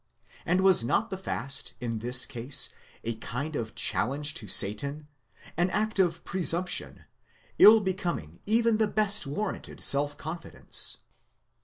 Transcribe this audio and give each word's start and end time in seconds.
And 0.47 0.61
was 0.61 0.83
not 0.83 1.11
the 1.11 1.15
fast, 1.17 1.75
in 1.79 1.99
this 1.99 2.25
case, 2.25 2.69
a 3.03 3.13
kind 3.17 3.55
of 3.55 3.75
challenge 3.75 4.33
to 4.33 4.47
Satan, 4.47 5.07
an 5.57 5.69
act 5.69 5.99
of 5.99 6.23
presumption, 6.23 7.05
ill 7.59 7.79
becoming 7.81 8.39
even 8.47 8.77
the 8.77 8.87
best 8.87 9.27
warranted 9.27 9.83
self 9.83 10.17
confidence 10.17 10.97